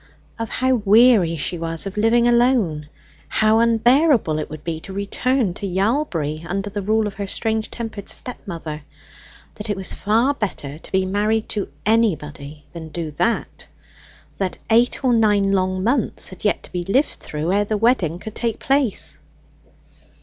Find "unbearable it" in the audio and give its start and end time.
3.59-4.49